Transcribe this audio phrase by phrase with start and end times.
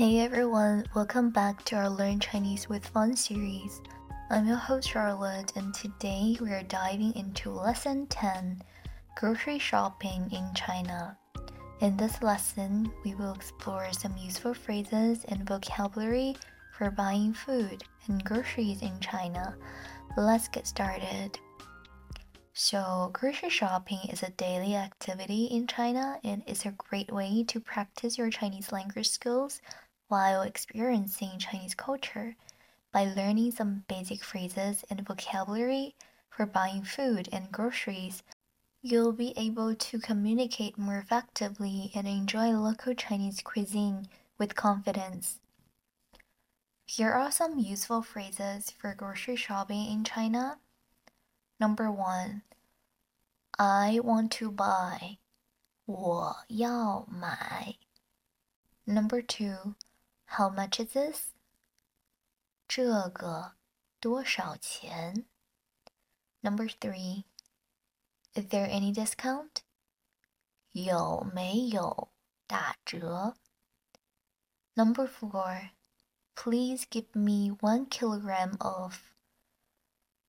[0.00, 3.82] Hey everyone, welcome back to our Learn Chinese with Fun series.
[4.30, 8.62] I'm your host Charlotte, and today we are diving into Lesson 10
[9.16, 11.18] Grocery Shopping in China.
[11.82, 16.34] In this lesson, we will explore some useful phrases and vocabulary
[16.72, 19.54] for buying food and groceries in China.
[20.16, 21.38] Let's get started.
[22.54, 27.60] So, grocery shopping is a daily activity in China and is a great way to
[27.60, 29.60] practice your Chinese language skills
[30.09, 32.35] while experiencing Chinese culture
[32.91, 35.95] by learning some basic phrases and vocabulary
[36.29, 38.23] for buying food and groceries.
[38.81, 45.39] You'll be able to communicate more effectively and enjoy local Chinese cuisine with confidence.
[46.85, 50.59] Here are some useful phrases for grocery shopping in China.
[51.59, 52.43] Number one,
[53.57, 55.17] I want to buy.
[55.85, 57.75] 我要买.
[58.85, 59.75] Number two,
[60.29, 61.33] how much is this?
[62.67, 63.55] 这个
[63.99, 65.25] 多少钱?
[66.41, 67.25] Number three,
[68.33, 69.61] is there any discount?
[70.71, 72.09] 有没有
[72.47, 73.35] 打折?
[74.75, 75.69] Number four,
[76.35, 79.13] Please give me one kilogram of.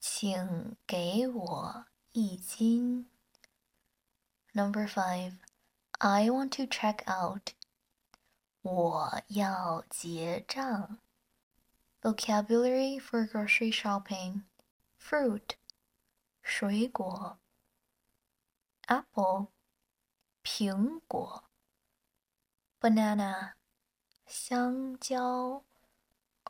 [0.00, 3.10] 请给我一斤。
[4.55, 5.34] Number five,
[5.98, 7.52] I want to check out.
[8.62, 10.98] 我要结账。
[12.00, 14.42] Vocabulary for grocery shopping:
[15.00, 15.56] fruit,
[16.42, 17.38] 水果；
[18.86, 19.48] apple,
[20.42, 21.44] 苹果；
[22.80, 23.55] banana,
[24.27, 25.64] 香蕉。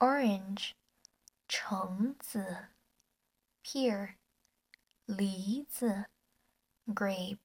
[0.00, 0.72] orange
[1.48, 2.68] 橙子，
[3.64, 4.16] pear
[5.06, 6.04] 梨子，
[6.86, 7.38] grape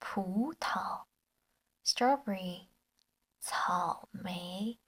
[0.00, 1.04] 葡萄，
[1.84, 2.66] strawberry
[3.46, 4.78] 草莓，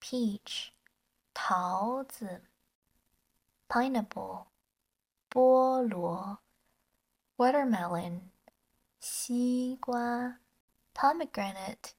[0.00, 0.70] peach
[1.32, 2.44] 桃子，
[3.68, 4.46] pineapple
[5.30, 6.38] 菠萝，
[7.36, 8.30] watermelon
[9.00, 10.40] 西瓜，
[10.94, 11.92] pomegranate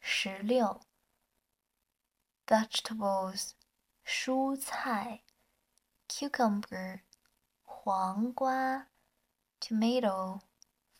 [0.00, 0.80] 石榴。
[2.46, 3.52] vegetables
[4.04, 5.22] 蔬菜，
[6.08, 7.00] cucumber
[7.64, 8.86] 黄瓜，
[9.60, 10.40] tomato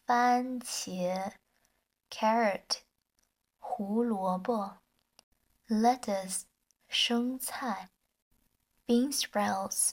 [0.05, 1.35] 番茄，
[2.11, 2.81] carrot
[3.81, 4.79] 胡萝卜，
[5.69, 6.43] lettuce
[6.89, 7.91] 生菜，
[8.87, 9.93] bean sprouts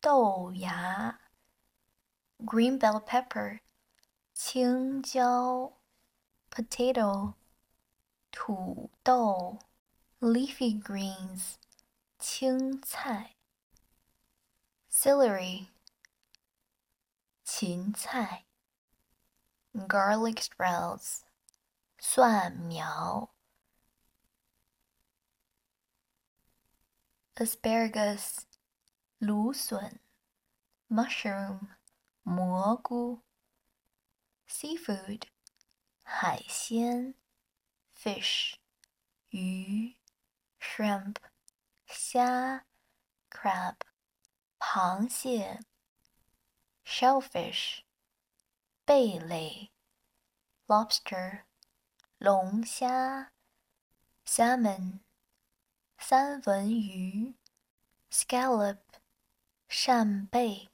[0.00, 1.18] 豆芽，
[2.38, 3.60] green bell pepper
[4.34, 5.72] 青椒，
[6.50, 7.34] potato
[8.30, 9.58] 土豆。
[10.20, 11.54] leafy greens
[12.18, 13.36] 青菜
[14.90, 15.68] celery
[17.44, 18.44] 芹菜
[19.72, 21.20] garlic sprouts
[22.02, 23.34] 蒜苗
[27.34, 28.44] asparagus
[29.18, 30.00] 芦笋
[30.88, 31.76] mushroom
[32.22, 33.22] 蘑菇
[34.48, 35.22] seafood
[36.02, 37.14] 海鲜
[37.94, 38.54] fish
[39.30, 39.96] 鱼
[40.60, 41.16] shrimp
[41.86, 42.64] 虾
[43.30, 43.76] crab
[44.58, 45.60] 螃蟹
[46.84, 47.82] shellfish
[48.84, 49.70] 贝类
[50.66, 51.44] lobster
[52.22, 53.32] 龙虾
[54.26, 55.00] salmon
[55.98, 57.34] 三文鱼
[58.10, 58.78] scallop
[59.68, 60.68] 扇贝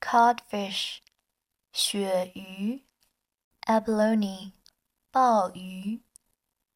[0.00, 0.98] codfish
[1.72, 2.84] 鳕鱼
[3.62, 4.52] abalone
[5.10, 6.00] 鲍鱼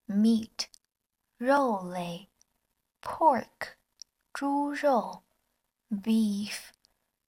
[0.06, 0.66] meat
[1.36, 2.28] 肉类，
[3.00, 3.76] pork，
[4.32, 5.22] 猪肉；
[5.88, 6.70] beef，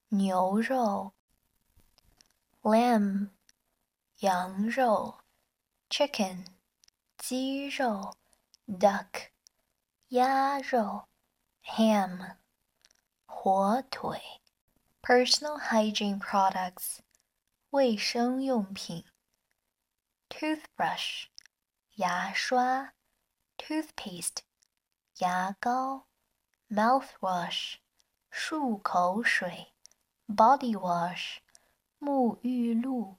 [0.08, 1.12] 牛肉；
[2.60, 3.30] lamb，
[4.18, 5.20] 羊肉
[5.88, 6.46] ；chicken，
[7.18, 8.14] 鸡肉；
[8.66, 9.30] duck，
[10.08, 11.06] 鸭肉；
[11.64, 12.36] ham，
[13.26, 14.18] 火腿；
[15.00, 16.98] personal hygiene products，
[17.70, 19.04] 卫生用品；
[20.28, 21.26] toothbrush，
[21.96, 22.92] 牙刷。
[23.64, 24.38] toothpaste
[25.18, 26.08] 牙膏，
[26.68, 27.76] mouthwash
[28.32, 29.72] 漱口水，
[30.26, 31.36] body wash
[32.00, 33.16] 沐浴露，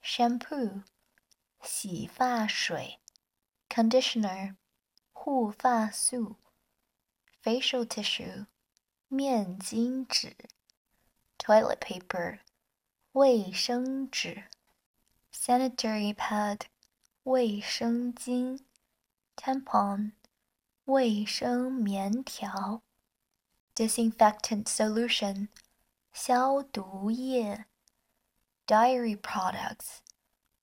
[0.00, 0.84] shampoo
[1.66, 3.00] 洗发水，
[3.68, 4.56] conditioner
[5.12, 6.36] 护发素，
[7.42, 8.46] facial tissue
[9.08, 10.36] 面巾纸，
[11.38, 12.40] toilet paper
[13.12, 14.44] 卫生纸，
[15.32, 16.62] sanitary pad
[17.24, 18.60] 卫生巾。
[19.34, 20.12] tampon
[20.84, 22.82] 卫生棉条，
[23.74, 25.48] disinfectant solution
[26.12, 27.64] 消毒液，
[28.66, 29.98] dairy products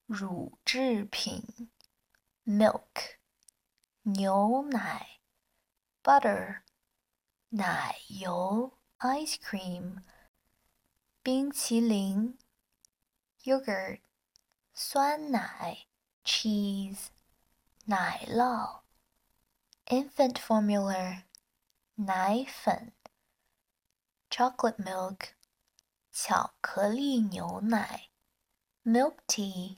[0.05, 1.69] 乳制品，
[2.43, 3.17] milk
[4.01, 5.19] 牛奶，
[6.01, 6.61] butter，
[7.49, 10.01] 奶油，ice cream，
[11.21, 12.39] 冰淇淋，
[13.43, 14.01] yogurt，
[14.73, 15.85] 酸奶，
[16.23, 17.09] cheese，
[17.85, 18.81] 奶酪，
[19.85, 21.23] infant formula，
[21.95, 22.93] 奶粉，
[24.31, 25.33] chocolate milk，
[26.11, 28.09] 巧克力牛奶，
[28.83, 29.77] milk tea，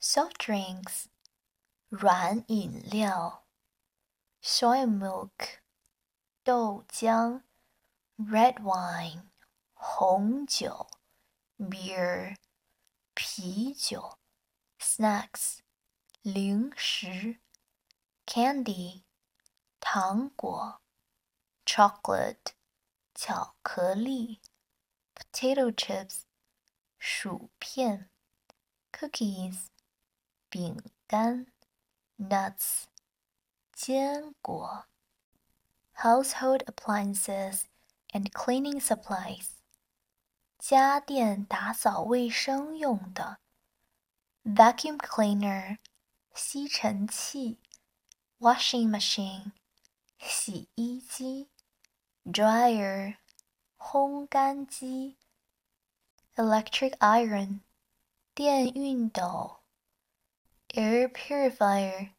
[0.00, 1.06] ，soft drinks。
[1.88, 3.44] 软饮料，
[4.42, 5.60] soy milk，
[6.42, 7.42] 豆浆，
[8.16, 9.28] red wine，
[9.74, 10.88] 红酒，
[11.56, 12.36] beer，
[13.14, 14.18] 啤酒，
[14.80, 15.58] snacks，
[16.22, 17.38] 零食，
[18.26, 19.04] candy，
[19.78, 20.80] 糖果，
[21.64, 22.54] chocolate，
[23.14, 24.40] 巧克力，
[25.14, 26.22] potato chips，
[26.98, 28.10] 薯片，
[28.90, 29.66] cookies，
[30.48, 31.46] 饼干。
[32.16, 32.84] nuts
[33.72, 34.86] 坚果
[35.94, 37.64] household appliances
[38.12, 39.48] and cleaning supplies
[40.58, 43.38] 家电打扫卫生用的
[44.44, 45.78] vacuum cleaner
[46.34, 47.58] 吸尘器
[48.38, 49.50] washing machine
[50.20, 51.48] 洗衣机
[52.24, 53.16] dryer
[53.76, 55.16] 烘干机
[56.36, 57.60] electric iron
[58.34, 59.57] 电熨斗
[60.74, 62.10] air purifier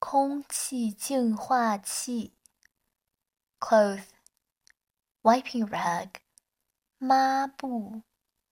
[0.00, 2.34] 空气净化器
[3.60, 4.08] cloth
[5.22, 6.20] wiping rag
[6.98, 8.02] 抹布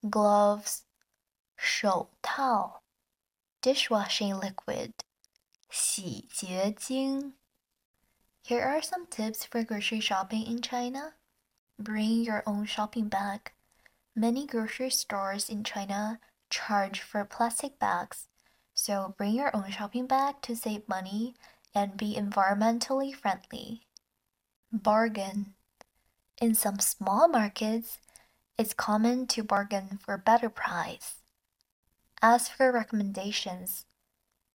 [0.02, 0.82] gloves
[1.56, 2.82] 手套
[3.60, 4.92] dishwashing liquid
[5.68, 7.34] 洗洁精
[8.44, 11.14] Here are some tips for grocery shopping in China.
[11.80, 13.50] Bring your own shopping bag.
[14.14, 18.28] Many grocery stores in China charge for plastic bags
[18.81, 21.35] so bring your own shopping bag to save money
[21.75, 23.81] and be environmentally friendly.
[24.71, 25.53] Bargain.
[26.41, 27.99] In some small markets,
[28.57, 31.17] it's common to bargain for better price.
[32.23, 33.85] As for recommendations,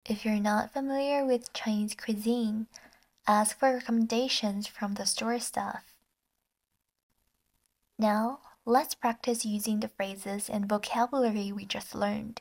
[0.05, 2.67] if you're not familiar with Chinese cuisine,
[3.27, 5.83] ask for recommendations from the store staff.
[7.99, 12.39] Now, let's practice using the phrases and vocabulary we just learned.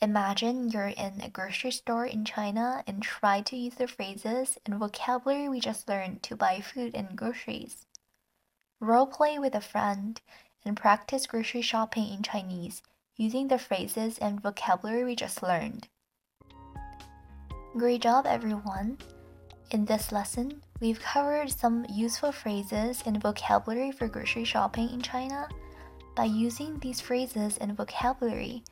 [0.00, 4.76] Imagine you're in a grocery store in China and try to use the phrases and
[4.76, 7.84] vocabulary we just learned to buy food and groceries.
[8.78, 10.20] Role play with a friend
[10.64, 12.80] and practice grocery shopping in Chinese
[13.16, 15.88] using the phrases and vocabulary we just learned.
[17.76, 18.98] Great job, everyone!
[19.72, 25.48] In this lesson, we've covered some useful phrases and vocabulary for grocery shopping in China.
[26.14, 28.62] By using these phrases and vocabulary,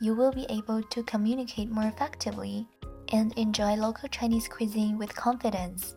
[0.00, 2.66] you will be able to communicate more effectively
[3.12, 5.96] and enjoy local Chinese cuisine with confidence.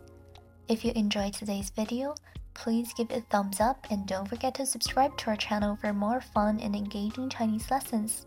[0.68, 2.16] If you enjoyed today's video,
[2.54, 5.94] please give it a thumbs up and don't forget to subscribe to our channel for
[5.94, 8.26] more fun and engaging Chinese lessons.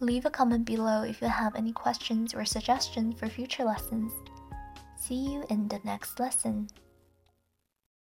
[0.00, 4.12] Leave a comment below if you have any questions or suggestions for future lessons.
[4.96, 6.68] See you in the next lesson.